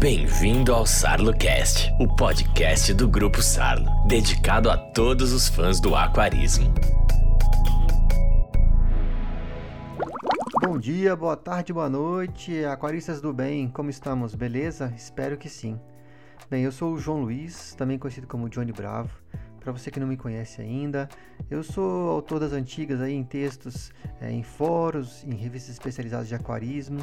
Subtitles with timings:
[0.00, 6.72] Bem-vindo ao SarloCast, o podcast do Grupo Sarlo, dedicado a todos os fãs do aquarismo.
[10.62, 14.34] Bom dia, boa tarde, boa noite, aquaristas do bem, como estamos?
[14.34, 14.90] Beleza?
[14.96, 15.78] Espero que sim.
[16.48, 19.10] Bem, eu sou o João Luiz, também conhecido como Johnny Bravo.
[19.60, 21.10] Para você que não me conhece ainda,
[21.50, 26.34] eu sou autor das antigas aí em textos, é, em fóruns, em revistas especializadas de
[26.34, 27.00] aquarismo.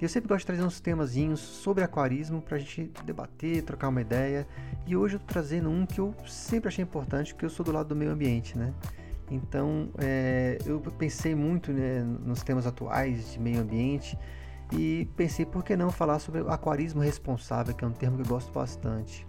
[0.00, 3.88] E eu sempre gosto de trazer uns temazinhos sobre aquarismo para a gente debater, trocar
[3.88, 4.46] uma ideia.
[4.86, 7.72] E hoje eu estou trazendo um que eu sempre achei importante, porque eu sou do
[7.72, 8.74] lado do meio ambiente, né?
[9.30, 14.18] Então é, eu pensei muito né, nos temas atuais de meio ambiente
[14.72, 18.28] e pensei por que não falar sobre aquarismo responsável, que é um termo que eu
[18.28, 19.26] gosto bastante.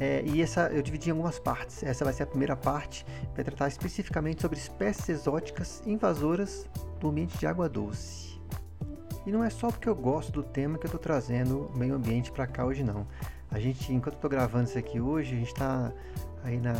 [0.00, 1.82] É, e essa eu dividi em algumas partes.
[1.82, 7.38] Essa vai ser a primeira parte, vai tratar especificamente sobre espécies exóticas invasoras do ambiente
[7.38, 8.41] de água doce.
[9.24, 11.94] E não é só porque eu gosto do tema que eu estou trazendo o meio
[11.94, 13.06] ambiente para cá hoje não.
[13.50, 15.92] A gente, enquanto estou gravando isso aqui hoje, a gente está
[16.42, 16.74] aí na,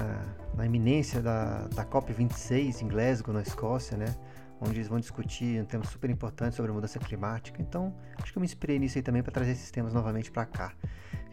[0.55, 4.15] na iminência da, da COP26 em Glasgow, na Escócia, né?
[4.61, 7.61] Onde eles vão discutir um tema super importante sobre a mudança climática.
[7.61, 10.47] Então, acho que eu me inspirei nisso aí também para trazer esses temas novamente para
[10.47, 10.73] cá.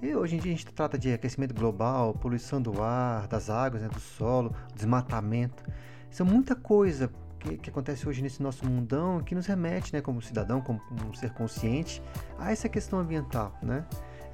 [0.01, 3.81] E hoje em dia a gente trata de aquecimento global, poluição do ar, das águas,
[3.81, 5.63] né, do solo, desmatamento.
[6.09, 10.01] Isso é muita coisa que, que, acontece hoje nesse nosso mundão que nos remete, né,
[10.01, 12.01] como cidadão, como um ser consciente,
[12.37, 13.85] a essa questão ambiental, né?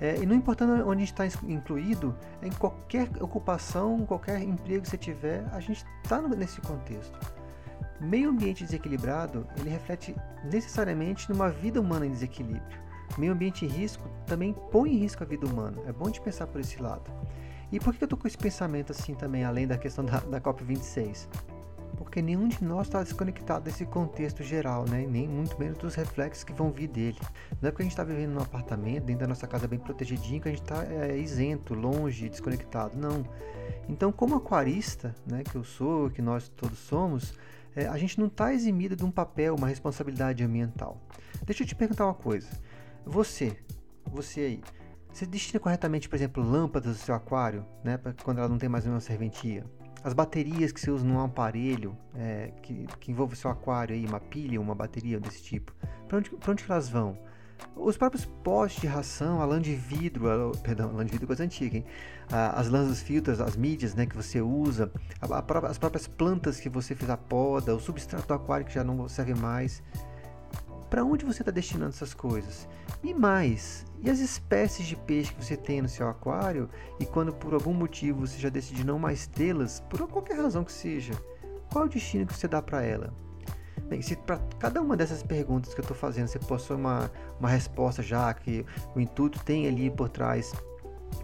[0.01, 4.89] É, e não importando onde a gente está incluído, em qualquer ocupação, qualquer emprego que
[4.89, 7.17] você tiver, a gente está nesse contexto.
[8.01, 12.83] Meio ambiente desequilibrado, ele reflete necessariamente numa vida humana em desequilíbrio.
[13.17, 15.77] Meio ambiente em risco também põe em risco a vida humana.
[15.87, 17.09] É bom de pensar por esse lado.
[17.71, 20.41] E por que eu estou com esse pensamento assim também, além da questão da, da
[20.41, 21.27] COP26?
[21.95, 25.05] Porque nenhum de nós está desconectado desse contexto geral, né?
[25.07, 27.17] nem muito menos dos reflexos que vão vir dele.
[27.61, 30.41] Não é porque a gente está vivendo num apartamento, dentro da nossa casa bem protegidinho,
[30.41, 32.97] que a gente está é, isento, longe, desconectado.
[32.97, 33.25] Não.
[33.87, 37.33] Então, como aquarista, né, que eu sou, que nós todos somos,
[37.75, 41.01] é, a gente não está eximido de um papel, uma responsabilidade ambiental.
[41.45, 42.47] Deixa eu te perguntar uma coisa.
[43.05, 43.57] Você,
[44.05, 44.61] você aí,
[45.11, 48.83] você destina corretamente, por exemplo, lâmpadas do seu aquário, né, quando ela não tem mais
[48.83, 49.65] nenhuma serventia?
[50.05, 54.05] As baterias que você usa num aparelho é, que, que envolve o seu aquário, aí,
[54.05, 55.73] uma pilha, uma bateria desse tipo,
[56.07, 57.17] para onde, elas vão?
[57.75, 61.27] Os próprios postes de ração, a lã de vidro, a, perdão, lã de vidro é
[61.27, 61.85] coisa antiga, hein?
[62.29, 66.59] as lãs dos filtros, as mídias né, que você usa, a, a, as próprias plantas
[66.59, 69.81] que você fez a poda, o substrato do aquário que já não serve mais.
[70.95, 72.69] Para onde você está destinando essas coisas?
[73.03, 77.33] E mais, e as espécies de peixe que você tem no seu aquário e quando
[77.33, 81.11] por algum motivo você já decide não mais tê-las, por qualquer razão que seja,
[81.69, 83.13] qual é o destino que você dá para ela?
[83.89, 87.11] Bem, se para cada uma dessas perguntas que eu estou fazendo você possui uma,
[87.41, 90.53] uma resposta já que o intuito tem ali por trás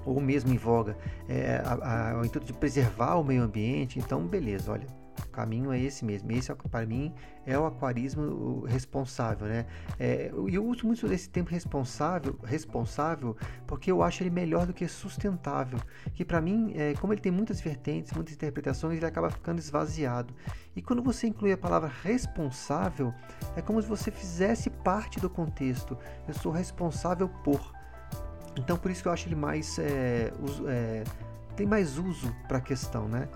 [0.04, 0.98] ou mesmo em voga
[1.30, 4.86] é, a, a, o intuito de preservar o meio ambiente, então beleza, olha,
[5.26, 6.32] o caminho é esse mesmo.
[6.32, 7.14] Esse, para mim,
[7.46, 9.66] é o aquarismo responsável, né?
[10.00, 14.88] É, eu uso muito desse tempo responsável, responsável, porque eu acho ele melhor do que
[14.88, 15.80] sustentável.
[16.14, 20.34] Que para mim, é, como ele tem muitas vertentes, muitas interpretações, ele acaba ficando esvaziado.
[20.76, 23.14] E quando você inclui a palavra responsável,
[23.56, 25.98] é como se você fizesse parte do contexto.
[26.28, 27.74] Eu sou responsável por.
[28.56, 31.04] Então, por isso que eu acho ele mais é, uso, é,
[31.56, 33.28] tem mais uso para a questão, né?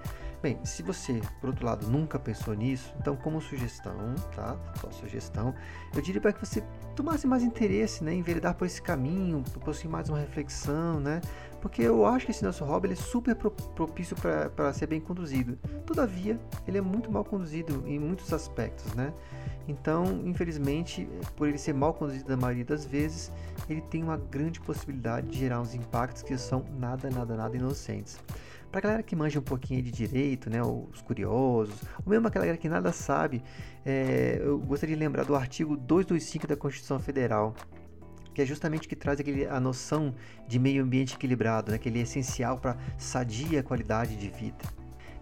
[0.45, 4.55] Bem, se você, por outro lado, nunca pensou nisso, então como sugestão, tá?
[4.79, 5.55] Só sugestão,
[5.91, 6.61] eu diria para que você
[6.95, 11.19] tomasse mais interesse, né, em enveredar por esse caminho, possuir mais uma reflexão, né?
[11.59, 15.57] Porque eu acho que esse nosso hobby é super propício para ser bem conduzido.
[15.83, 19.11] Todavia, ele é muito mal conduzido em muitos aspectos, né?
[19.67, 23.31] Então, infelizmente, por ele ser mal conduzido na maioria das vezes,
[23.67, 28.19] ele tem uma grande possibilidade de gerar uns impactos que são nada, nada, nada inocentes.
[28.75, 31.73] Pra galera que manja um pouquinho de direito, né, os curiosos,
[32.05, 33.41] ou mesmo aquela galera que nada sabe,
[33.85, 37.55] é, eu gostaria de lembrar do artigo 225 da Constituição Federal,
[38.33, 40.13] que é justamente que traz aquele, a noção
[40.45, 44.65] de meio ambiente equilibrado, né, que ele é essencial para sadia qualidade de vida.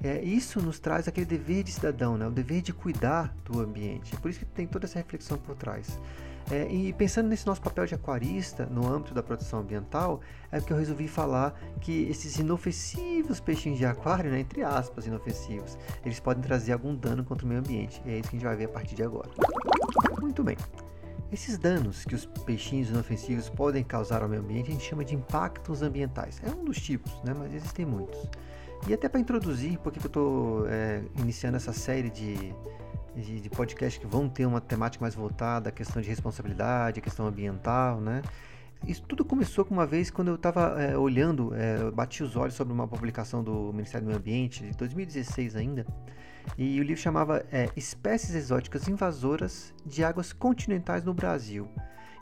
[0.03, 4.15] É, isso nos traz aquele dever de cidadão, né, o dever de cuidar do ambiente.
[4.15, 5.99] É por isso que tem toda essa reflexão por trás.
[6.51, 10.19] É, e pensando nesse nosso papel de aquarista no âmbito da proteção ambiental,
[10.51, 15.77] é que eu resolvi falar que esses inofensivos peixinhos de aquário, né, entre aspas, inofensivos,
[16.05, 18.01] eles podem trazer algum dano contra o meio ambiente.
[18.05, 19.29] E é isso que a gente vai ver a partir de agora.
[20.19, 20.57] Muito bem.
[21.31, 25.15] Esses danos que os peixinhos inofensivos podem causar ao meio ambiente a gente chama de
[25.15, 26.39] impactos ambientais.
[26.43, 28.29] É um dos tipos, né, mas existem muitos.
[28.87, 32.53] E até para introduzir, porque eu estou é, iniciando essa série de
[33.15, 37.03] de, de podcasts que vão ter uma temática mais voltada à questão de responsabilidade, à
[37.03, 38.21] questão ambiental, né?
[38.85, 42.53] isso tudo começou com uma vez quando eu estava é, olhando, é, bati os olhos
[42.53, 45.85] sobre uma publicação do Ministério do Meio Ambiente, de 2016 ainda,
[46.57, 51.67] e o livro chamava é, Espécies Exóticas Invasoras de Águas Continentais no Brasil.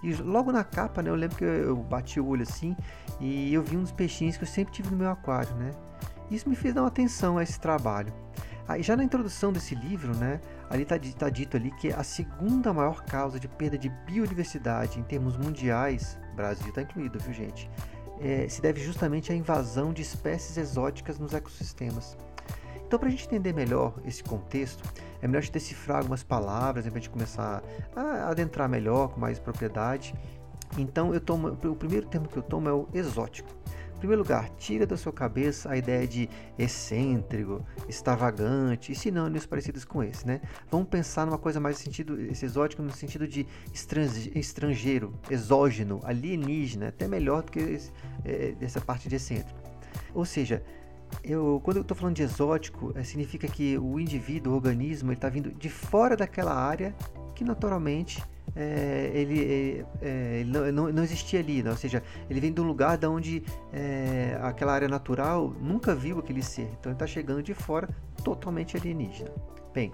[0.03, 2.75] E logo na capa, né, eu lembro que eu bati o olho assim
[3.19, 5.71] e eu vi uns peixinhos que eu sempre tive no meu aquário, né?
[6.29, 8.11] Isso me fez dar uma atenção a esse trabalho.
[8.67, 10.39] Aí já na introdução desse livro, né,
[10.71, 15.03] ali está tá dito ali que a segunda maior causa de perda de biodiversidade em
[15.03, 17.69] termos mundiais, Brasil está incluído, viu gente,
[18.21, 22.18] é, se deve justamente à invasão de espécies exóticas nos ecossistemas.
[22.88, 24.83] Então, para a gente entender melhor esse contexto,
[25.21, 27.62] é melhor a gente decifrar algumas palavras, para a gente começar
[27.94, 30.15] a adentrar melhor, com mais propriedade.
[30.77, 33.50] Então, eu tomo, o primeiro termo que eu tomo é o exótico.
[34.01, 36.27] Primeiro lugar, tira da sua cabeça a ideia de
[36.57, 40.42] excêntrico, extravagante e sinônimos parecidos com esse, né?
[40.71, 43.45] Vamos pensar numa coisa mais sentido, esse exótico no sentido de
[44.33, 47.92] estrangeiro, exógeno, alienígena, até melhor do que esse,
[48.25, 49.59] é, essa parte de excêntrico.
[50.15, 50.63] Ou seja,
[51.24, 55.30] eu, quando eu estou falando de exótico, é, significa que o indivíduo, o organismo, está
[55.30, 56.95] vindo de fora daquela área
[57.36, 58.24] que naturalmente
[58.56, 61.71] é, ele, é, ele não, não, existia ali, né?
[61.71, 66.19] ou seja, ele vem de um lugar de onde é, aquela área natural nunca viu
[66.19, 67.89] aquele ser, então ele está chegando de fora
[68.24, 69.31] totalmente alienígena.
[69.74, 69.92] Bem,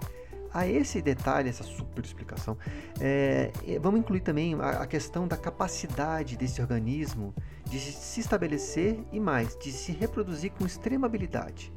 [0.52, 2.56] a esse detalhe, essa super explicação,
[3.00, 3.50] é,
[3.80, 7.34] vamos incluir também a, a, questão da capacidade desse organismo
[7.68, 11.72] de se estabelecer e mais, de se reproduzir com extrema habilidade.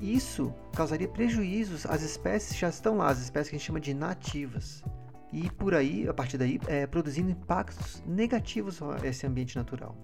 [0.00, 3.80] Isso causaria prejuízos às espécies que já estão lá, as espécies que a gente chama
[3.80, 4.82] de nativas.
[5.32, 9.96] E por aí, a partir daí, é, produzindo impactos negativos a esse ambiente natural.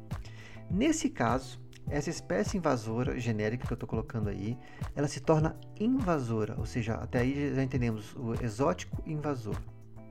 [0.71, 4.57] Nesse caso, essa espécie invasora genérica que eu estou colocando aí,
[4.95, 9.57] ela se torna invasora, ou seja, até aí já entendemos o exótico invasor.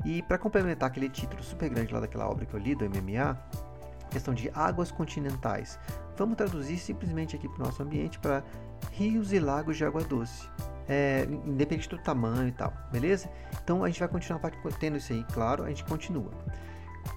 [0.05, 3.37] E para complementar aquele título super grande lá daquela obra que eu li, do MMA,
[4.09, 5.79] questão de águas continentais,
[6.17, 8.43] vamos traduzir simplesmente aqui para o nosso ambiente para
[8.92, 10.50] rios e lagos de água doce.
[10.88, 13.30] É, independente do tamanho e tal, beleza?
[13.63, 14.42] Então a gente vai continuar
[14.80, 16.31] tendo isso aí, claro, a gente continua.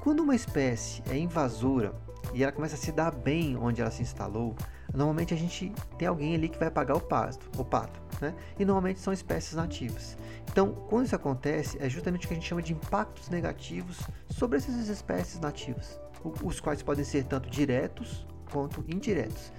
[0.00, 1.94] Quando uma espécie é invasora,
[2.32, 4.56] e ela começa a se dar bem onde ela se instalou,
[4.92, 8.34] normalmente a gente tem alguém ali que vai pagar o pasto, o pato, né?
[8.58, 10.16] E normalmente são espécies nativas.
[10.50, 14.58] Então, quando isso acontece, é justamente o que a gente chama de impactos negativos sobre
[14.58, 15.98] essas espécies nativas,
[16.42, 19.52] os quais podem ser tanto diretos quanto indiretos.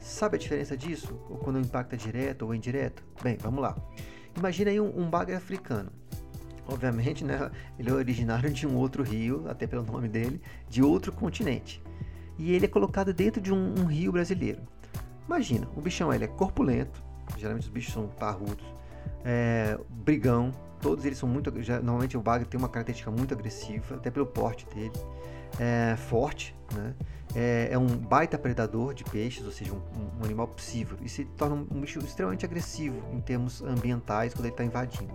[0.00, 1.14] Sabe a diferença disso?
[1.42, 3.02] Quando o impacto é direto ou indireto?
[3.22, 3.76] Bem, vamos lá.
[4.36, 5.90] Imagina aí um, um bagre africano.
[6.66, 11.12] Obviamente, né, ele é originário de um outro rio, até pelo nome dele, de outro
[11.12, 11.82] continente
[12.38, 14.60] e ele é colocado dentro de um, um rio brasileiro.
[15.26, 17.02] Imagina, o bichão ele é corpulento,
[17.38, 18.64] geralmente os bichos são parrudos,
[19.24, 21.50] é, brigão, todos eles são muito.
[21.50, 24.92] Normalmente o bagre tem uma característica muito agressiva, até pelo porte dele.
[25.58, 26.94] É forte, né?
[27.34, 31.24] É, é, um baita predador de peixes, ou seja, um, um animal possível, e se
[31.24, 35.12] torna um, bicho extremamente agressivo em termos ambientais quando ele está invadindo.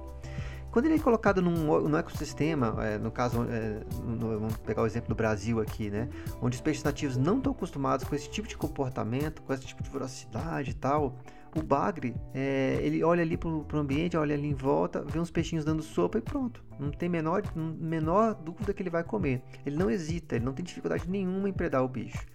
[0.72, 4.86] Quando ele é colocado num, num ecossistema, é, no caso, é, no, vamos pegar o
[4.86, 6.10] exemplo do Brasil aqui, né?
[6.42, 9.82] Onde os peixes nativos não estão acostumados com esse tipo de comportamento, com esse tipo
[9.82, 11.16] de velocidade e tal,
[11.56, 15.32] o bagre, é, ele olha ali para o ambiente, olha ali em volta, vê uns
[15.32, 16.64] peixinhos dando sopa e pronto.
[16.80, 19.42] Não tem menor, menor dúvida que ele vai comer.
[19.66, 22.26] Ele não hesita, ele não tem dificuldade nenhuma em predar o bicho.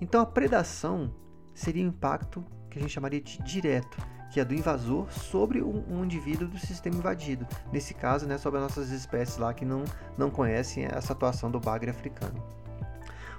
[0.00, 1.14] Então a predação
[1.54, 3.98] seria um impacto que a gente chamaria de direto
[4.30, 7.46] que é do invasor sobre um, um, indivíduo do sistema invadido.
[7.72, 9.82] Nesse caso, né, sobre as nossas espécies lá que não,
[10.16, 12.40] não conhecem essa atuação do bagre africano.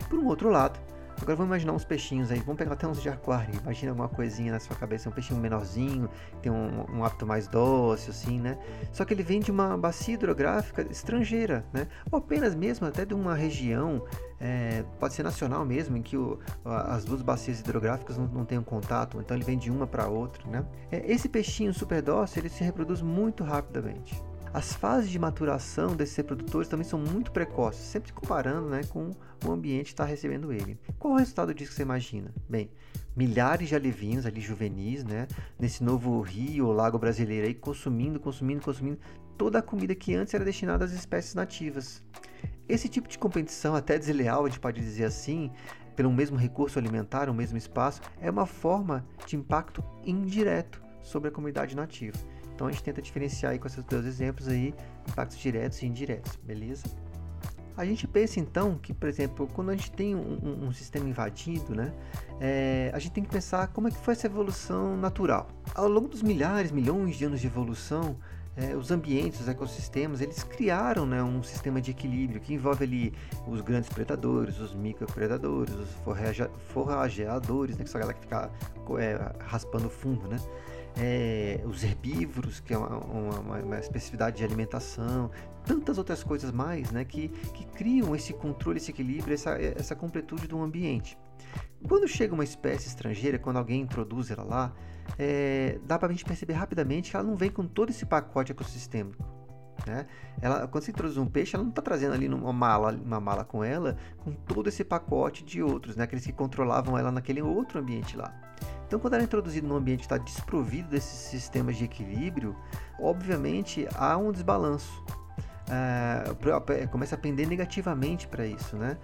[0.09, 0.77] Por um outro lado,
[1.21, 3.53] Agora vamos imaginar uns peixinhos aí, vamos pegar até uns de aquário.
[3.61, 6.09] Imagina alguma coisinha na sua cabeça, um peixinho menorzinho,
[6.41, 8.57] tem um, um hábito mais doce, assim, né?
[8.91, 11.87] Só que ele vem de uma bacia hidrográfica estrangeira, né?
[12.11, 14.03] Ou apenas mesmo até de uma região,
[14.39, 18.63] é, pode ser nacional mesmo, em que o, as duas bacias hidrográficas não, não tenham
[18.63, 20.65] contato, então ele vem de uma para outra, né?
[20.91, 24.30] É, esse peixinho super dócil, ele se reproduz muito rapidamente.
[24.53, 29.11] As fases de maturação desses reprodutores também são muito precoces, sempre comparando né, com
[29.45, 30.77] o ambiente que está recebendo ele.
[30.99, 32.33] Qual o resultado disso que você imagina?
[32.49, 32.69] Bem,
[33.15, 35.25] milhares de alevinhos ali juvenis, né,
[35.57, 38.99] nesse novo rio ou lago brasileiro aí, consumindo, consumindo, consumindo
[39.37, 42.03] toda a comida que antes era destinada às espécies nativas.
[42.67, 45.49] Esse tipo de competição, até desleal, a gente pode dizer assim,
[45.95, 51.31] pelo mesmo recurso alimentar, o mesmo espaço, é uma forma de impacto indireto sobre a
[51.31, 52.17] comunidade nativa.
[52.61, 54.71] Então a gente tenta diferenciar aí com esses dois exemplos aí,
[55.09, 56.83] impactos diretos e indiretos, beleza?
[57.75, 61.73] A gente pensa então que, por exemplo, quando a gente tem um, um, sistema invadido,
[61.73, 61.91] né,
[62.39, 65.47] é, a gente tem que pensar como é que foi essa evolução natural.
[65.73, 68.15] Ao longo dos milhares, milhões de anos de evolução,
[68.55, 73.13] é, os ambientes, os ecossistemas, eles criaram né, um sistema de equilíbrio que envolve ali
[73.47, 75.89] os grandes predadores, os micropredadores, os
[76.67, 78.51] forrageadores, né, que são a galera que fica
[78.99, 80.37] é, raspando fundo, né?
[80.97, 85.31] É, os herbívoros, que é uma, uma, uma, especificidade de alimentação,
[85.65, 90.47] tantas outras coisas mais né, que, que criam esse controle, esse equilíbrio, essa, essa completude
[90.47, 91.17] do ambiente.
[91.87, 94.73] Quando chega uma espécie estrangeira, quando alguém introduz ela lá,
[95.17, 98.51] é, dá para a gente perceber rapidamente que ela não vem com todo esse pacote
[98.51, 99.23] ecossistêmico.
[99.85, 100.05] Né?
[100.41, 103.43] Ela, quando você introduz um peixe, ela não está trazendo ali uma mala, uma mala
[103.43, 106.03] com ela, com todo esse pacote de outros, né?
[106.03, 108.33] aqueles que controlavam ela naquele outro ambiente lá.
[108.87, 112.55] Então, quando ela é introduzida num ambiente que está desprovido desses sistemas de equilíbrio,
[112.99, 115.03] obviamente há um desbalanço.
[115.69, 118.97] É, começa a pender negativamente para isso, né?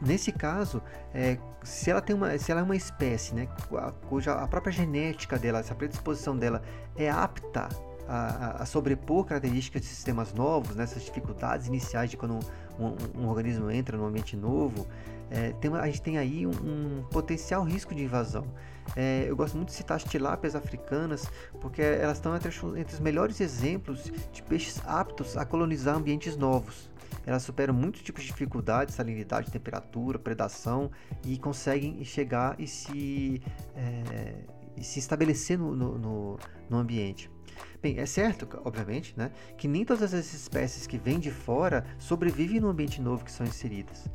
[0.00, 0.80] Nesse caso,
[1.12, 3.48] é, se ela tem uma, se ela é uma espécie, né,
[4.08, 6.62] cuja a própria genética dela, essa predisposição dela
[6.96, 7.68] é apta
[8.08, 12.38] a, a, sobrepor características de sistemas novos, né, dificuldades iniciais de quando
[12.78, 14.86] um, um, um organismo entra num ambiente novo,
[15.30, 18.46] é, tem, a gente tem aí um, um potencial risco de invasão.
[18.96, 21.28] É, eu gosto muito de citar as tilápias africanas,
[21.60, 26.90] porque elas estão entre, entre os melhores exemplos de peixes aptos a colonizar ambientes novos.
[27.26, 30.90] Elas superam muitos tipos de dificuldades, salinidade, temperatura, predação
[31.26, 33.42] e conseguem chegar e se,
[33.76, 34.34] é,
[34.76, 36.38] e se estabelecer no, no,
[36.70, 37.30] no ambiente.
[37.82, 42.60] Bem, é certo, obviamente, né, que nem todas as espécies que vêm de fora sobrevivem
[42.60, 44.08] no ambiente novo que são inseridas.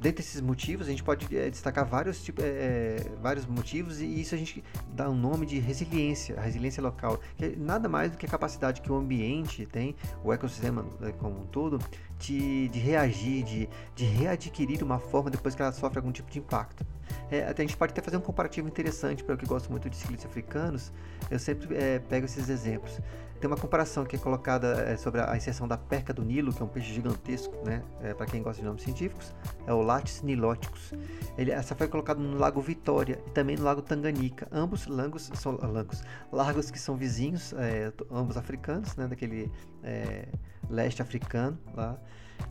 [0.00, 4.32] Dentre esses motivos, a gente pode é, destacar vários, tipo, é, vários motivos e isso
[4.32, 4.62] a gente
[4.94, 8.28] dá um nome de resiliência, a resiliência local, que é nada mais do que a
[8.28, 11.80] capacidade que o ambiente tem, o ecossistema né, como um todo,
[12.16, 16.38] de, de reagir, de, de readquirir uma forma depois que ela sofre algum tipo de
[16.38, 16.86] impacto.
[17.30, 19.88] É, até a gente pode até fazer um comparativo interessante para eu que gosto muito
[19.88, 20.92] de ciclistas africanos.
[21.30, 23.00] Eu sempre é, pego esses exemplos.
[23.40, 26.60] Tem uma comparação que é colocada é, sobre a inserção da perca do Nilo, que
[26.60, 27.84] é um peixe gigantesco, né?
[28.02, 29.32] É, para quem gosta de nomes científicos,
[29.64, 30.92] é o Latis niloticus.
[31.36, 34.48] Ele, essa foi colocada no Lago Vitória e também no Lago Tanganica.
[34.50, 39.06] Ambos lagos são lagos, lagos que são vizinhos, é, ambos africanos, né?
[39.06, 39.52] Daquele
[39.84, 40.26] é,
[40.68, 41.96] leste africano lá.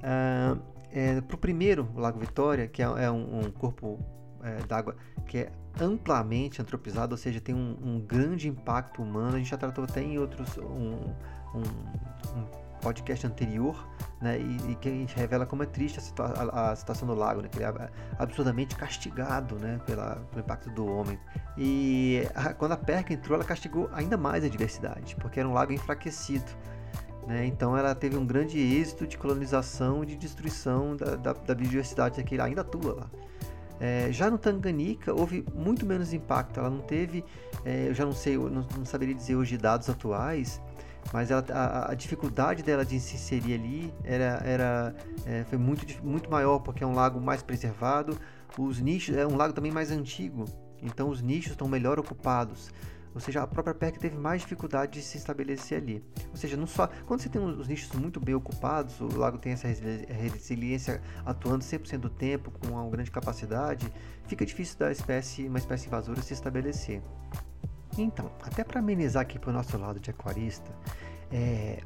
[0.01, 0.57] Ah,
[0.91, 3.99] é, para o primeiro, o Lago Vitória, que é, é um, um corpo
[4.44, 4.96] é, d'água
[5.27, 9.36] que é amplamente antropizado, ou seja, tem um, um, grande impacto humano.
[9.36, 11.13] A gente já tratou até em outros um,
[11.53, 11.62] um,
[12.36, 13.88] um podcast anterior,
[14.22, 17.08] né, e, e, que a gente revela como é triste a, situa a, a situação
[17.08, 21.20] do lago, né, que ele é absurdamente castigado, né, pela, pelo impacto do homem.
[21.58, 25.53] E a, quando a perca entrou, ela castigou ainda mais a diversidade, porque era um
[25.53, 26.50] lago enfraquecido.
[27.27, 31.53] Né, então ela teve um grande êxito de colonização e de destruição da, da, da
[31.53, 33.10] biodiversidade que ainda atua lá.
[33.79, 37.24] É, já no Tanganica houve muito menos impacto, ela não teve,
[37.63, 40.62] é, eu já não sei, eu não, não, saberia dizer hoje dados atuais,
[41.13, 45.86] mas ela, a, a, dificuldade dela de se inserir ali era, era é, foi muito,
[46.03, 48.17] muito maior porque é um lago mais preservado,
[48.57, 50.46] os nichos é um lago também mais antigo,
[50.81, 52.72] então os nichos estão melhor ocupados.
[53.17, 56.03] Ou seja, a própria PEC teve mais dificuldade de se estabelecer ali.
[56.29, 59.53] Ou seja, não só quando você tem os nichos muito bem ocupados, o lago tem
[59.53, 63.91] essa resiliência atuando 100% do tempo com uma grande capacidade,
[64.27, 67.01] fica difícil da espécie, uma espécie invasora se estabelecer.
[67.97, 70.71] Então, até para amenizar aqui para o nosso lado de aquarista,
[71.31, 71.81] é,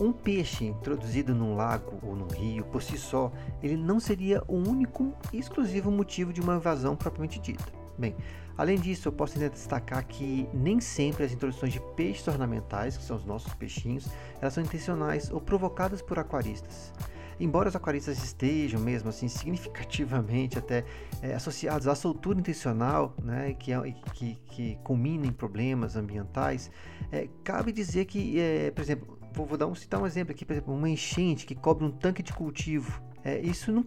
[0.00, 3.30] um peixe introduzido num lago ou num rio, por si só,
[3.62, 7.70] ele não seria o único e exclusivo motivo de uma invasão propriamente dita.
[7.98, 8.16] Bem,
[8.58, 13.04] Além disso, eu posso ainda destacar que nem sempre as introduções de peixes ornamentais, que
[13.04, 14.08] são os nossos peixinhos,
[14.40, 16.92] elas são intencionais ou provocadas por aquaristas.
[17.38, 20.84] Embora os aquaristas estejam mesmo assim significativamente até
[21.22, 23.80] é, associados à soltura intencional, né, que, é,
[24.12, 26.68] que, que culmina em problemas ambientais,
[27.12, 30.44] é, cabe dizer que, é, por exemplo, vou, vou dar um, citar um exemplo aqui,
[30.44, 33.82] por exemplo, uma enchente que cobre um tanque de cultivo é, isso não,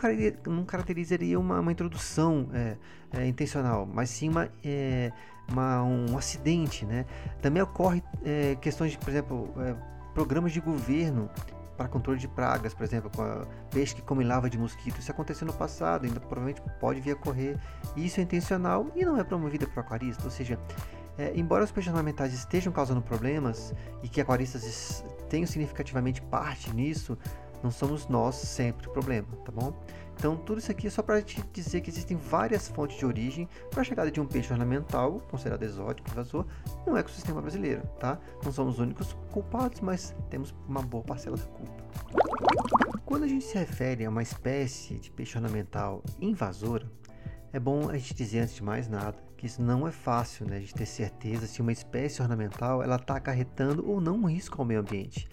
[0.48, 2.78] não, caracterizaria uma, uma introdução é,
[3.14, 5.12] é, intencional, mas sim uma, é,
[5.50, 6.86] uma, um acidente.
[6.86, 7.06] Né?
[7.42, 9.76] Também ocorre é, questões de, por exemplo, é,
[10.14, 11.30] programas de governo
[11.78, 15.00] para controle de pragas, por exemplo, com a peixe que come lava de mosquito.
[15.00, 17.58] Isso aconteceu no passado, ainda provavelmente pode vir a ocorrer.
[17.96, 20.60] Isso é intencional e não é promovido por aquarista, ou seja,
[21.18, 23.74] é, embora os peixes ornamentais estejam causando problemas
[24.04, 27.18] e que aquaristas tenham significativamente parte nisso,
[27.64, 29.74] não somos nós sempre o problema, tá bom?
[30.18, 33.50] Então, tudo isso aqui é só para te dizer que existem várias fontes de origem
[33.72, 36.46] para a chegada de um peixe ornamental, considerado exótico, invasor,
[36.86, 38.20] no ecossistema brasileiro, tá?
[38.44, 41.84] Não somos os únicos culpados, mas temos uma boa parcela da culpa.
[43.04, 46.86] Quando a gente se refere a uma espécie de peixe ornamental invasora,
[47.52, 50.60] é bom a gente dizer antes de mais nada que isso não é fácil, né,
[50.60, 54.66] de ter certeza se uma espécie ornamental ela está acarretando ou não um risco ao
[54.68, 55.28] meio ambiente.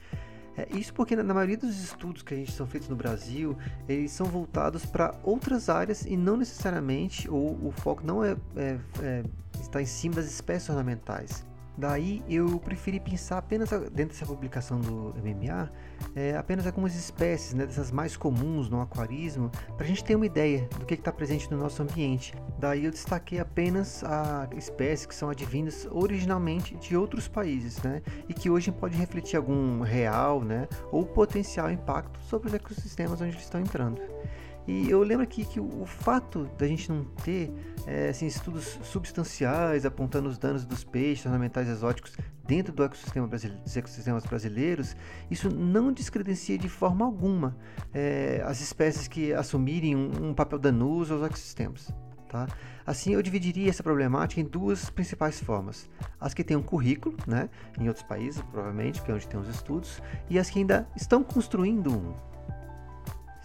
[0.59, 3.57] É, isso porque na, maioria dos estudos que a gente são feitos no Brasil,
[3.88, 8.77] eles são voltados para outras áreas e não necessariamente, ou o foco não é, é,
[9.00, 9.25] é
[9.61, 11.47] está em cima das espécies ornamentais.
[11.78, 15.70] Daí eu preferi pensar apenas dentro dessa publicação do MMA,
[16.16, 20.26] é, apenas algumas espécies, né, dessas mais comuns no aquarismo, para a gente ter uma
[20.26, 22.35] ideia do que está presente no nosso ambiente.
[22.58, 28.35] Daí eu destaquei apenas a espécies que são advindas originalmente de outros países, né, e
[28.35, 33.44] que hoje pode refletir algum real, né, ou potencial impacto sobre os ecossistemas onde eles
[33.44, 34.02] estão entrando.
[34.68, 37.50] E eu lembro aqui que o, fato da gente não ter
[37.87, 42.14] é, assim, estudos substanciais apontando os danos dos peixes ornamentais exóticos
[42.46, 44.94] dentro do ecossistema brasileiro, dos ecossistemas brasileiros,
[45.30, 47.56] isso não descredencia de forma alguma
[47.94, 51.90] é, as espécies que assumirem um, um papel danoso aos ecossistemas.
[52.28, 52.46] Tá?
[52.87, 55.88] Assim, eu dividiria essa problemática em duas principais formas:
[56.20, 57.48] as que têm um currículo, né,
[57.80, 61.25] em outros países, provavelmente, que é onde tem os estudos, e as que ainda estão
[61.25, 62.27] construindo um.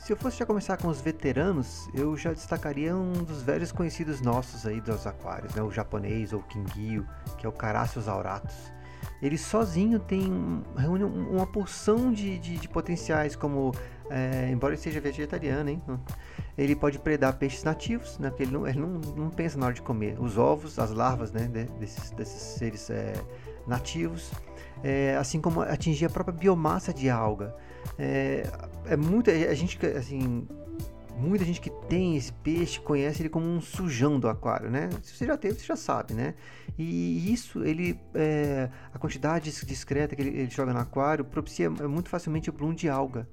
[0.03, 4.19] Se eu fosse já começar com os veteranos, eu já destacaria um dos velhos conhecidos
[4.19, 5.63] nossos aí dos aquários, né?
[5.63, 7.07] o japonês ou Kingyo,
[7.37, 8.53] que é o Carassius auratus.
[9.21, 13.73] Ele sozinho tem reúne uma porção de, de, de potenciais, como
[14.09, 15.81] é, embora ele seja vegetariano, hein?
[16.57, 18.29] ele pode predar peixes nativos, né?
[18.29, 21.31] Porque ele não, ele não, não pensa na hora de comer os ovos, as larvas,
[21.31, 21.47] né?
[21.79, 23.13] desses, desses seres é,
[23.65, 24.33] nativos,
[24.83, 27.55] é, assim como atingir a própria biomassa de alga.
[27.97, 28.43] É,
[28.85, 30.47] é muita a gente assim
[31.17, 34.89] muita gente que tem esse peixe conhece ele como um sujão do aquário, né?
[35.01, 36.33] Se você já teve, você já sabe, né?
[36.77, 42.09] E isso, ele, é, a quantidade discreta que ele, ele, joga no aquário propicia muito
[42.09, 43.27] facilmente o bloom de alga.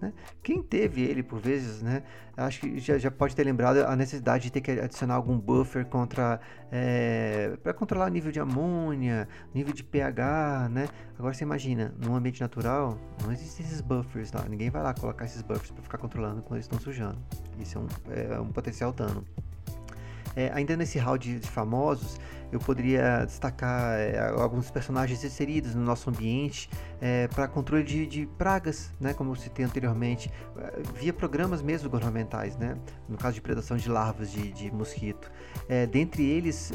[0.00, 0.12] Né?
[0.42, 2.04] Quem teve ele por vezes, né,
[2.36, 5.84] acho que já, já, pode ter lembrado a necessidade de ter que adicionar algum buffer
[5.86, 6.40] contra
[6.70, 10.88] é, para controlar o nível de amônia, nível de pH, né?
[11.18, 14.44] Agora você imagina, num ambiente natural não existem esses buffers, não.
[14.44, 17.18] ninguém vai lá colocar esses buffers para ficar controlando quando eles estão sujando.
[17.58, 19.24] Isso é um, é um potencial dano.
[20.38, 22.16] É, ainda nesse hall de, famosos,
[22.52, 26.70] eu poderia destacar é, alguns personagens inseridos no nosso ambiente
[27.00, 31.90] é, para controle de, de, pragas, né, como eu citei anteriormente, é, via programas mesmo
[31.90, 35.28] governamentais, né, no caso de predação de larvas de, de mosquito.
[35.68, 36.70] É, dentre eles,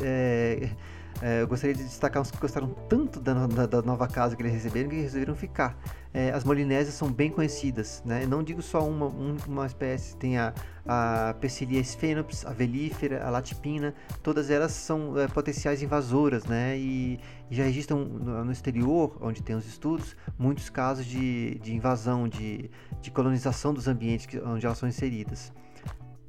[1.26, 4.42] é, eu gostaria de destacar uns que gostaram tanto da, da, da, nova casa que
[4.42, 5.74] eles receberam que resolveram ficar.
[6.14, 8.26] É, as molinésias são bem conhecidas, né?
[8.26, 10.54] Não digo só uma, um, uma espécie, tem a,
[10.86, 16.78] a Pecilia sphenops, a velífera, a latipina, todas elas são é, potenciais invasoras, né?
[16.78, 17.18] E,
[17.50, 22.28] e já registram no, no, exterior, onde tem os estudos, muitos casos de, de invasão,
[22.28, 22.70] de,
[23.02, 25.54] de colonização dos ambientes que, onde elas são inseridas.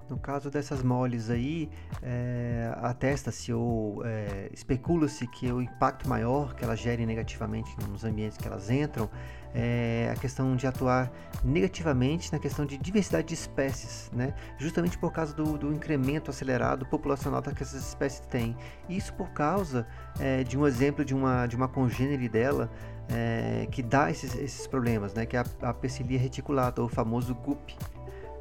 [0.09, 1.71] No caso dessas moles aí,
[2.03, 8.37] é, atesta-se ou é, especula-se que o impacto maior que elas gerem negativamente nos ambientes
[8.37, 9.09] que elas entram
[9.55, 11.11] é a questão de atuar
[11.43, 14.35] negativamente na questão de diversidade de espécies, né?
[14.59, 18.57] justamente por causa do, do incremento acelerado populacional que essas espécies têm.
[18.89, 19.87] Isso por causa
[20.19, 22.69] é, de um exemplo de uma, de uma congênere dela
[23.09, 25.25] é, que dá esses, esses problemas, né?
[25.25, 27.77] que é a, a Pecilia reticulata, ou famoso GUP.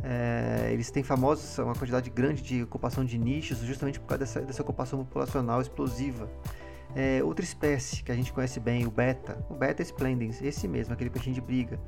[0.01, 4.41] É, eles têm famosos uma quantidade grande de ocupação de nichos justamente por causa dessa,
[4.41, 6.29] dessa ocupação populacional explosiva.
[6.95, 10.93] É, outra espécie que a gente conhece bem, o beta, o beta splendens, esse mesmo,
[10.93, 11.79] aquele peixinho de briga.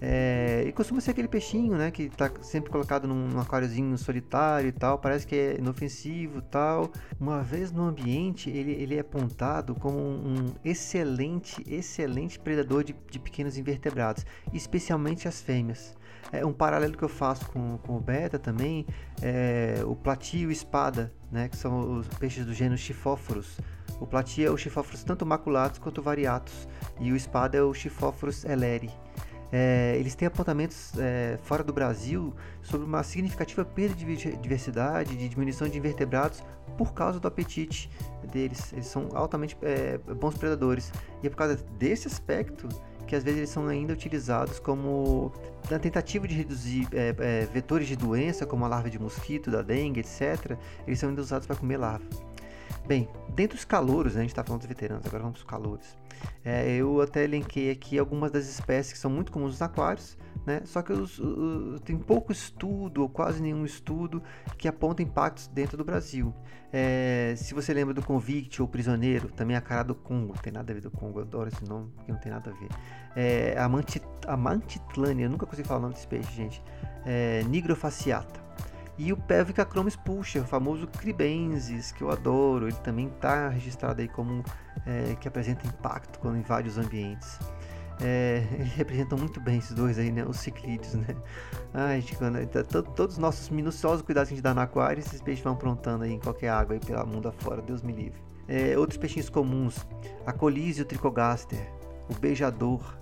[0.00, 4.68] É, e costuma ser aquele peixinho, né, que está sempre colocado num, num aquáriozinho solitário
[4.68, 6.90] e tal, parece que é inofensivo tal.
[7.18, 13.18] Uma vez no ambiente, ele, ele é apontado como um excelente, excelente predador de, de
[13.18, 15.97] pequenos invertebrados, especialmente as fêmeas.
[16.30, 18.86] É, um paralelo que eu faço com, com o beta também
[19.22, 23.58] é o platio e o espada, né, que são os peixes do gênero Chifóforos.
[24.00, 26.68] O platio é o Chifóforos tanto maculatus quanto variatus,
[27.00, 28.90] e o espada é o Chifóforos eleri.
[29.50, 35.28] É, eles têm apontamentos é, fora do Brasil sobre uma significativa perda de diversidade, de
[35.28, 36.42] diminuição de invertebrados
[36.76, 37.90] por causa do apetite
[38.30, 38.72] deles.
[38.72, 40.92] Eles são altamente é, bons predadores.
[41.22, 42.68] E é por causa desse aspecto
[43.08, 45.32] que às vezes eles são ainda utilizados como
[45.70, 49.62] na tentativa de reduzir é, é, vetores de doença, como a larva de mosquito, da
[49.62, 50.56] dengue, etc.
[50.86, 52.04] Eles são ainda usados para comer larva.
[52.86, 55.50] Bem, dentro dos calouros, né, a gente está falando dos veteranos, agora vamos para os
[55.50, 55.96] calouros.
[56.44, 60.16] É, eu até elenquei aqui algumas das espécies que são muito comuns nos aquários,
[60.48, 60.62] né?
[60.64, 61.20] Só que os,
[61.84, 64.22] tem pouco estudo, ou quase nenhum estudo,
[64.56, 66.34] que aponta impactos dentro do Brasil.
[66.72, 70.72] É, se você lembra do convict ou prisioneiro, também a cara do Congo, tem nada
[70.72, 72.68] a ver do Congo, eu adoro esse nome, porque não tem nada a ver.
[73.14, 76.62] É, a, mantit, a mantitlânia, eu nunca consegui falar o nome desse peixe, gente.
[77.04, 78.48] É, nigrofaciata.
[78.98, 84.00] E o Pelvica Chromis Pusher, o famoso Cribensis, que eu adoro, ele também está registrado
[84.00, 84.42] aí como
[84.84, 87.38] é, que apresenta impacto quando invade os ambientes.
[88.00, 88.44] É,
[88.76, 90.24] representam muito bem esses dois aí, né?
[90.24, 91.16] Os ciclídeos, né?
[91.74, 95.00] Ai, gente, quando, tá, todos os nossos minuciosos cuidados que a gente dá no aquário,
[95.00, 98.20] esses peixes vão aprontando aí em qualquer água aí pelo mundo afora, Deus me livre.
[98.46, 99.86] É, outros peixinhos comuns,
[100.24, 101.70] a colísio tricogaster,
[102.08, 102.96] o beijador.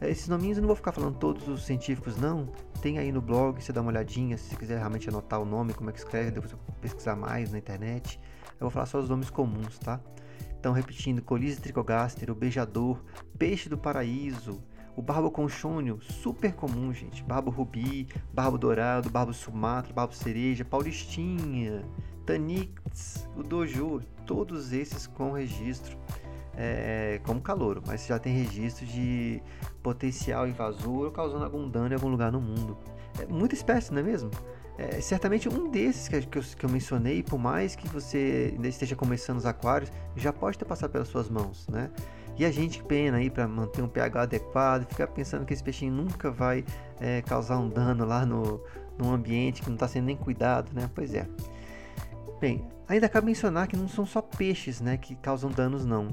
[0.00, 2.48] É, esses nominhos eu não vou ficar falando todos os científicos, não.
[2.82, 5.72] Tem aí no blog, você dá uma olhadinha, se você quiser realmente anotar o nome,
[5.72, 8.20] como é que escreve, depois pesquisar mais na internet.
[8.54, 10.00] Eu vou falar só os nomes comuns, tá?
[10.60, 11.58] Então, repetindo, Colise
[12.30, 13.02] o beijador,
[13.38, 14.62] peixe do paraíso,
[14.94, 17.24] o barbo conchônio, super comum, gente.
[17.24, 21.82] Barbo rubi, barbo dourado, barbo sumatra, barbo cereja, paulistinha,
[22.26, 25.96] tanix, o dojo, todos esses com registro
[26.54, 29.42] é, como calouro, mas já tem registro de
[29.82, 32.76] potencial invasor causando algum dano em algum lugar no mundo.
[33.18, 34.30] É muita espécie, não é mesmo?
[34.78, 38.68] É, certamente um desses que, que, eu, que, eu, mencionei, por mais que você ainda
[38.68, 41.90] esteja começando os aquários, já pode ter passado pelas suas mãos, né?
[42.38, 45.92] E a gente pena aí para manter um pH adequado, ficar pensando que esse peixinho
[45.92, 46.64] nunca vai
[46.98, 48.62] é, causar um dano lá no,
[48.96, 50.88] no ambiente que não está sendo nem cuidado, né?
[50.94, 51.26] Pois é.
[52.40, 56.08] Bem, ainda cabe mencionar que não são só peixes, né, que causam danos não.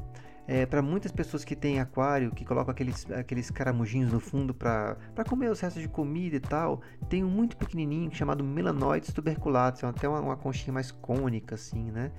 [0.48, 4.96] É, para muitas pessoas que têm aquário, que colocam aqueles, aqueles caramujinhos no fundo para
[5.28, 9.88] comer os restos de comida e tal, tem um muito pequenininho chamado Melanoides tuberculatus, é
[9.88, 12.12] até uma, uma conchinha mais cônica assim, né?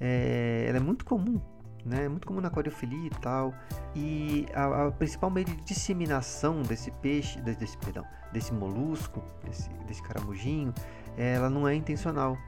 [0.00, 1.40] É, ela é muito comum,
[1.84, 2.04] né?
[2.04, 3.52] É muito comum na aquariofilia e tal.
[3.92, 10.02] E a, a, principal meio de disseminação desse peixe, desse, perdão, desse molusco, desse, desse
[10.04, 10.72] caramujinho,
[11.16, 12.38] ela não é intencional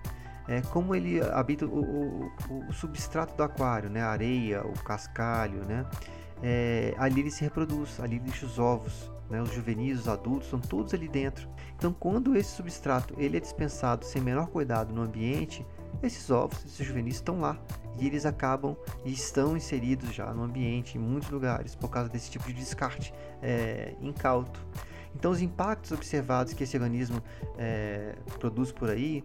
[0.48, 4.02] é, como ele habita o, o, o, substrato do aquário, né?
[4.02, 5.84] a areia, o cascalho, né?
[6.42, 9.42] É, ali ele se reproduz, ali ele deixa os ovos, né?
[9.42, 11.48] os juvenis, os adultos, são todos ali dentro.
[11.76, 15.66] Então, quando esse substrato ele é dispensado sem menor cuidado no ambiente,
[16.02, 17.58] esses ovos, esses juvenis estão lá
[17.98, 22.30] e eles acabam e estão inseridos já no ambiente em muitos lugares por causa desse
[22.30, 24.64] tipo de descarte é, incauto.
[25.14, 27.22] Então, os impactos observados que esse organismo
[27.56, 29.24] é, produz por aí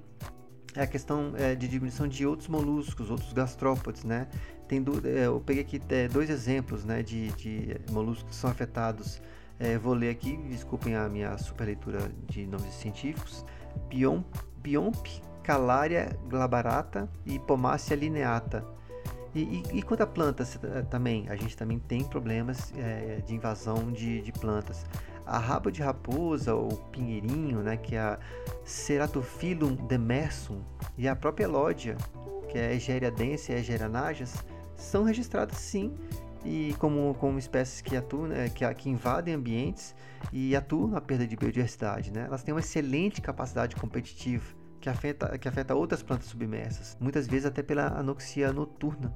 [0.76, 4.28] é a questão é, de diminuição de outros moluscos, outros gastrópodes, né?
[4.68, 8.50] Tem do, é, eu peguei aqui é, dois exemplos, né, de, de moluscos que são
[8.50, 9.22] afetados.
[9.60, 13.46] É, vou ler aqui, desculpem a minha super leitura de nomes científicos.
[13.90, 14.26] Biomp,
[14.58, 15.06] Biomp
[15.44, 18.66] Calaria glabarata e Pomácia lineata.
[19.34, 23.34] E, e, e, quanto a plantas eh, também, a gente também tem problemas é, de
[23.34, 24.86] invasão de, de plantas
[25.26, 28.20] a raba de raposa ou pinheirinho, né, que é a
[28.64, 30.62] Ceratophyllum demersum,
[30.98, 31.96] e a própria Elódia,
[32.50, 34.36] que é a Egeria densa e a Egeria najas,
[34.76, 35.96] são registradas sim
[36.44, 39.96] e como, como espécies que atuam, né, que, que invadem ambientes
[40.32, 42.12] e atuam na perda de biodiversidade.
[42.12, 42.26] Né?
[42.26, 44.46] Elas têm uma excelente capacidade competitiva
[44.80, 49.14] que afeta, que afeta outras plantas submersas, muitas vezes até pela anoxia noturna,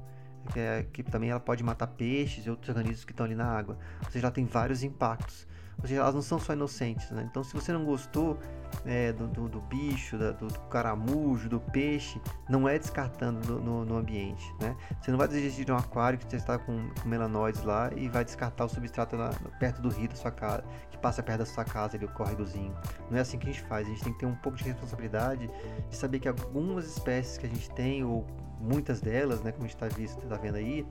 [0.52, 3.46] que, é, que também ela pode matar peixes e outros organismos que estão ali na
[3.46, 3.76] água.
[4.04, 5.46] Ou seja, ela tem vários impactos.
[5.78, 7.26] Ou seja, elas não são só inocentes, né?
[7.30, 8.38] Então, se você não gostou
[8.84, 13.60] é, do, do, do, bicho, da, do, do, caramujo, do peixe, não é descartando no,
[13.60, 14.76] no, no, ambiente, né?
[15.00, 18.24] Você não vai desistir de um aquário que está com, com melanoides lá e vai
[18.24, 21.64] descartar o substrato lá, perto do rio da sua casa, que passa perto da sua
[21.64, 22.74] casa, ali, o córregozinho.
[23.10, 23.86] Não é assim que a gente faz.
[23.86, 25.50] A gente tem que ter um pouco de responsabilidade
[25.90, 28.26] de saber que algumas espécies que a gente tem, ou
[28.60, 30.86] muitas delas, né, como a gente está tá vendo aí,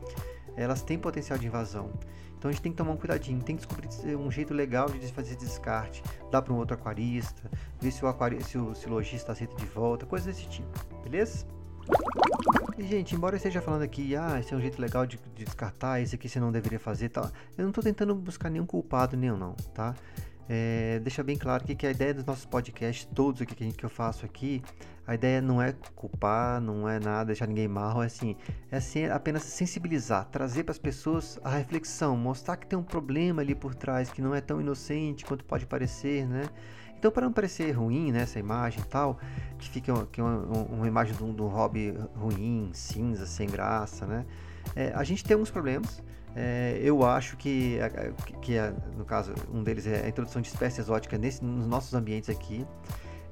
[0.56, 1.92] elas têm potencial de invasão.
[2.38, 5.12] Então a gente tem que tomar um cuidadinho, tem que descobrir um jeito legal de
[5.12, 9.56] fazer descarte, dar para um outro aquarista, ver se o, aquari se o silogista aceita
[9.56, 10.70] de volta, coisas desse tipo,
[11.04, 11.46] beleza?
[12.78, 15.46] E, gente, embora eu esteja falando aqui, ah, esse é um jeito legal de, de
[15.46, 17.26] descartar, esse aqui você não deveria fazer tal,
[17.58, 19.96] eu não estou tentando buscar nenhum culpado, nenhum não, tá?
[20.48, 23.84] É, deixa bem claro que, que a ideia dos nossos podcasts, todos aqui que, que
[23.84, 24.62] eu faço aqui,
[25.08, 28.36] a ideia não é culpar, não é nada, deixar ninguém mal, é assim,
[28.72, 33.42] é assim, apenas sensibilizar, trazer para as pessoas a reflexão, mostrar que tem um problema
[33.42, 36.44] ali por trás, que não é tão inocente quanto pode parecer, né?
[36.98, 39.20] Então, para não parecer ruim, né, essa imagem e tal,
[39.60, 43.48] que fica que é uma, uma, imagem de um, de um hobby ruim, cinza, sem
[43.48, 44.26] graça, né?
[44.76, 46.02] É, a gente tem alguns problemas,
[46.36, 47.78] é, eu acho que,
[48.42, 51.94] que é, no caso, um deles é a introdução de espécies exóticas nesse, nos nossos
[51.94, 52.66] ambientes aqui.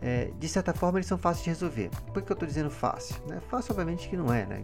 [0.05, 1.89] É, de certa forma, eles são fáceis de resolver.
[2.13, 3.15] Por que eu estou dizendo fácil?
[3.25, 3.39] Né?
[3.49, 4.61] Fácil, obviamente, que não é, né?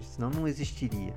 [0.00, 1.14] senão não existiria.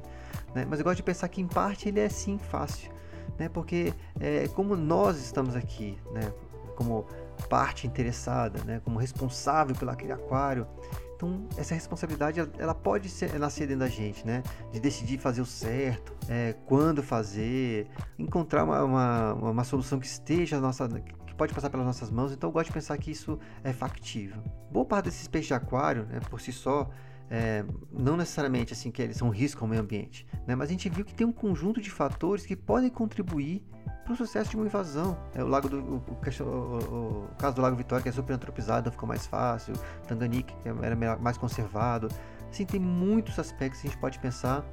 [0.54, 0.64] Né?
[0.70, 2.92] Mas eu gosto de pensar que, em parte, ele é sim fácil.
[3.40, 3.50] Né?
[3.50, 6.32] Porque, é, como nós estamos aqui, né?
[6.76, 7.08] como
[7.50, 8.80] parte interessada, né?
[8.86, 10.68] como responsável pelo aquele aquário,
[11.16, 14.44] então, essa responsabilidade ela pode ser, nascer dentro da gente, né?
[14.74, 17.88] De decidir fazer o certo, é, quando fazer,
[18.20, 20.90] encontrar uma, uma, uma, solução que esteja nossa,
[21.34, 24.42] que pode passar pelas nossas mãos, então eu gosto de pensar que isso é factível.
[24.72, 26.90] Boa parte desses peixes de aquário, né, por si só,
[27.30, 30.72] é, não necessariamente assim que eles são um risco ao meio ambiente, né, mas a
[30.72, 33.66] gente viu que tem um conjunto de fatores que podem contribuir
[34.06, 35.18] para o sucesso de uma invasão.
[35.34, 38.92] É, o, lago do, o, o, o, caso do Lago Vitória, que é super antropizado,
[38.92, 39.74] ficou mais fácil,
[40.08, 42.10] Tanganique, que era mais conservado.
[42.50, 44.64] Assim, tem muitos aspectos que a gente pode pensar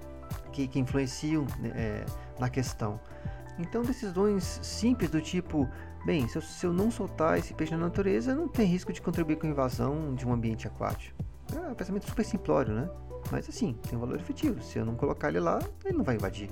[0.52, 2.06] que, que influenciam né, é,
[2.38, 3.00] na questão.
[3.60, 5.68] Então, decisões simples do tipo,
[6.04, 9.00] bem, se eu, se eu, não soltar esse peixe na natureza, não tem risco de
[9.00, 11.22] contribuir com a invasão de um ambiente aquático.
[11.54, 12.88] É um pensamento super simplório, né?
[13.30, 14.62] Mas assim, tem um valor efetivo.
[14.62, 16.48] Se eu não colocar ele lá, ele não vai invadir.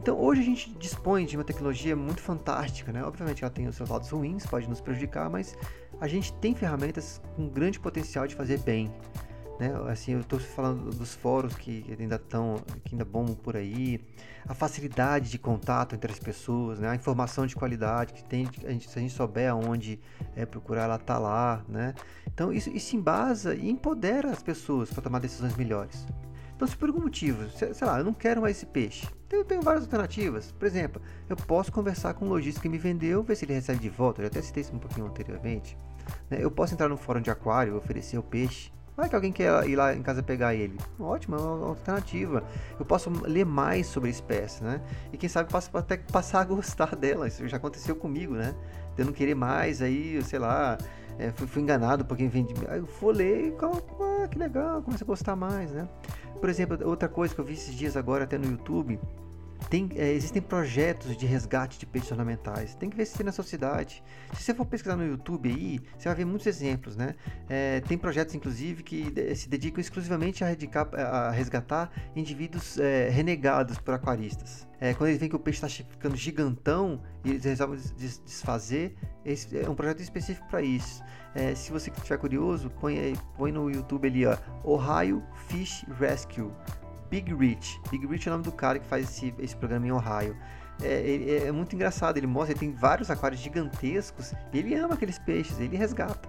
[0.00, 3.02] Então, hoje a gente dispõe de uma tecnologia muito fantástica, né?
[3.04, 5.56] Obviamente ela tem os seus lados ruins, pode nos prejudicar, mas
[6.00, 8.92] a gente tem ferramentas com grande potencial de fazer bem.
[9.58, 9.72] Né?
[9.88, 14.00] Assim, eu estou falando dos fóruns que ainda estão, que ainda bombam por aí,
[14.46, 16.88] a facilidade de contato entre as pessoas, né?
[16.88, 19.98] a informação de qualidade que tem, a gente, se a gente souber aonde
[20.36, 21.94] é, procurar, ela está lá, né?
[22.26, 26.06] Então isso, isso embasa e empodera as pessoas para tomar decisões melhores.
[26.54, 29.60] Então, se por algum motivo, sei lá, eu não quero mais esse peixe, eu tenho
[29.60, 30.52] várias alternativas.
[30.52, 33.78] Por exemplo, eu posso conversar com o lojista que me vendeu, ver se ele recebe
[33.78, 34.22] de volta.
[34.22, 35.76] Eu já até citei isso um pouquinho anteriormente.
[36.30, 36.38] Né?
[36.40, 39.76] Eu posso entrar no fórum de aquário, oferecer o peixe Vai que alguém quer ir
[39.76, 40.78] lá em casa pegar ele.
[40.98, 42.42] Ótimo, é alternativa.
[42.78, 44.80] Eu posso ler mais sobre a espécie, né?
[45.12, 47.28] E quem sabe posso até passar a gostar dela.
[47.28, 48.54] Isso já aconteceu comigo, né?
[48.94, 50.78] De eu não querer mais, aí, sei lá,
[51.18, 52.54] é, fui, fui, enganado por quem vende.
[52.68, 53.54] Aí eu e,
[54.00, 55.86] ah, que legal, comecei a gostar mais, né?
[56.40, 58.98] Por exemplo, outra coisa que eu vi esses dias agora até no YouTube
[59.70, 62.74] tem, é, existem projetos de resgate de peixes ornamentais.
[62.74, 64.02] Tem que ver se tem na sua cidade.
[64.32, 67.14] Se você for pesquisar no YouTube aí, você vai ver muitos exemplos, né?
[67.48, 73.78] É, tem projetos, inclusive, que se dedicam exclusivamente a, dedicar, a resgatar indivíduos é, renegados
[73.78, 74.66] por aquaristas.
[74.98, 79.74] Quando eles veem que o peixe está ficando gigantão e eles resolvem desfazer, é um
[79.74, 81.02] projeto específico para isso.
[81.54, 86.52] Se você estiver curioso, põe, põe no YouTube ali, ó, Ohio Fish Rescue.
[87.10, 87.80] Big Rich.
[87.90, 90.36] Big Rich é o nome do cara que faz esse, esse programa em Ohio.
[90.82, 95.18] É, é, é, muito engraçado, ele mostra, ele tem vários aquários gigantescos ele ama aqueles
[95.18, 96.28] peixes, ele resgata.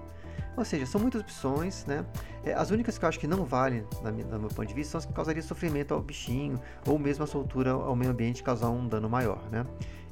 [0.56, 2.04] Ou seja, são muitas opções, né?
[2.44, 4.74] É, as únicas que eu acho que não valem, na minha, no meu ponto de
[4.74, 8.42] vista, são as que causariam sofrimento ao bichinho ou mesmo a soltura ao meio ambiente
[8.42, 9.64] causar um dano maior, né?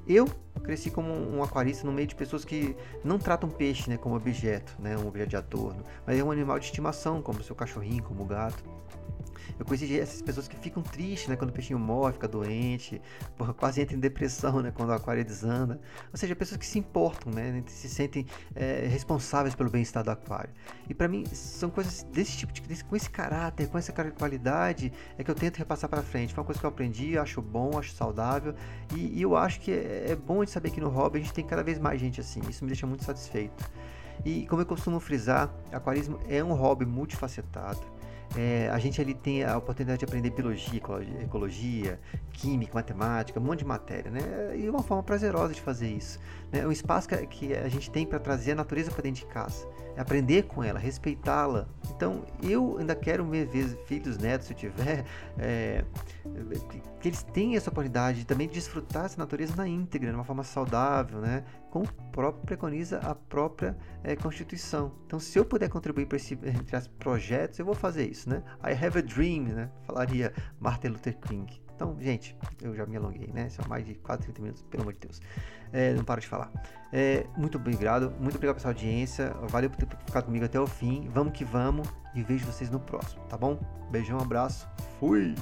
[0.08, 0.30] Eu
[0.62, 4.76] cresci como um aquarista no meio de pessoas que não tratam peixe né, como objeto,
[4.80, 8.24] né, um objeto de adorno, mas é um animal de estimação, como seu cachorrinho, como
[8.24, 8.64] o gato.
[9.60, 11.36] Eu conheci essas pessoas que ficam tristes, né?
[11.36, 13.02] Quando o peixinho morre, fica doente,
[13.38, 14.72] porra, quase entra em depressão, né?
[14.72, 15.80] Quando o aquário desanda.
[16.12, 17.64] Ou seja, pessoas que se importam, né?
[17.68, 20.52] Se sentem é, responsáveis pelo bem-estar do aquário.
[20.90, 24.92] E para mim, são coisas desse tipo, de, desse, com esse caráter, com essa qualidade,
[25.18, 26.34] é que eu tento repassar para frente.
[26.34, 28.54] Foi uma coisa que eu aprendi, acho bom, acho saudável.
[28.96, 31.34] E, e eu acho que é, é bom de saber que no hobby a gente
[31.34, 32.42] tem cada vez mais gente assim.
[32.50, 33.64] Isso me deixa muito satisfeito.
[34.24, 37.95] E como eu costumo frisar, aquarismo é um hobby multifacetado
[38.38, 40.82] é, a gente ali tem a oportunidade de aprender biologia,
[41.22, 42.00] ecologia,
[42.34, 44.22] química, matemática, um monte de matéria, né?
[44.58, 46.20] E uma forma prazerosa de fazer isso.
[46.56, 49.68] É um espaço que a gente tem para trazer a natureza para dentro de casa,
[49.94, 51.68] é aprender com ela, respeitá-la.
[51.90, 53.50] Então, eu ainda quero ver
[53.86, 55.04] filhos, netos, se eu tiver,
[55.38, 55.84] é,
[57.02, 60.44] que eles tenham essa oportunidade também de desfrutar essa natureza na íntegra, de uma forma
[60.44, 61.44] saudável, né?
[61.70, 64.94] Como próprio preconiza a própria é, Constituição.
[65.06, 68.42] Então, se eu puder contribuir para esse entre as projetos, eu vou fazer isso, né?
[68.64, 69.70] I have a dream, né?
[69.86, 71.65] Falaria Martin Luther King.
[71.76, 73.50] Então, gente, eu já me alonguei, né?
[73.50, 75.22] São mais de 4, 30 minutos, pelo amor de Deus.
[75.74, 76.52] É, não paro de falar.
[76.92, 79.34] É, muito obrigado, muito obrigado pela audiência.
[79.50, 81.10] Valeu por ter ficado comigo até o fim.
[81.14, 83.60] Vamos que vamos e vejo vocês no próximo, tá bom?
[83.92, 84.68] Beijão, abraço,
[85.00, 85.36] fui!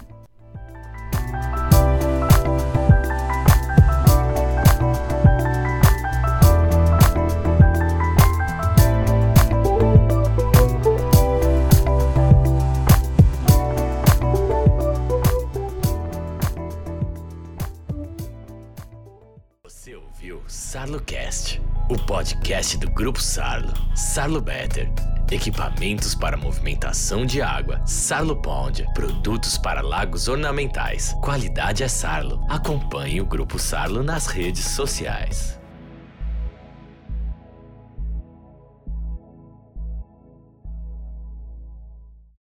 [20.94, 23.74] SarloCast, o podcast do Grupo Sarlo.
[23.96, 24.92] Sarlo Better.
[25.32, 27.82] Equipamentos para movimentação de água.
[27.84, 28.86] Sarlo Pond.
[28.94, 31.16] Produtos para lagos ornamentais.
[31.24, 32.46] Qualidade é Sarlo.
[32.48, 35.60] Acompanhe o Grupo Sarlo nas redes sociais.